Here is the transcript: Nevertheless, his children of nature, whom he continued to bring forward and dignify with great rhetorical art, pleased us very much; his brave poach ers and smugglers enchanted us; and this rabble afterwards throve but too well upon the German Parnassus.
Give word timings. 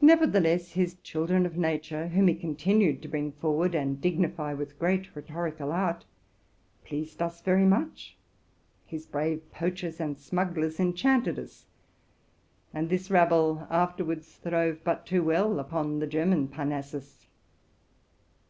Nevertheless, 0.00 0.72
his 0.72 0.94
children 1.02 1.44
of 1.44 1.58
nature, 1.58 2.08
whom 2.08 2.28
he 2.28 2.34
continued 2.34 3.02
to 3.02 3.08
bring 3.08 3.32
forward 3.32 3.74
and 3.74 4.00
dignify 4.00 4.54
with 4.54 4.78
great 4.78 5.14
rhetorical 5.14 5.70
art, 5.70 6.06
pleased 6.86 7.20
us 7.20 7.42
very 7.42 7.66
much; 7.66 8.16
his 8.86 9.04
brave 9.04 9.52
poach 9.52 9.84
ers 9.84 10.00
and 10.00 10.18
smugglers 10.18 10.80
enchanted 10.80 11.38
us; 11.38 11.66
and 12.72 12.88
this 12.88 13.10
rabble 13.10 13.66
afterwards 13.68 14.34
throve 14.36 14.82
but 14.82 15.04
too 15.04 15.22
well 15.22 15.58
upon 15.60 15.98
the 15.98 16.06
German 16.06 16.48
Parnassus. 16.48 17.26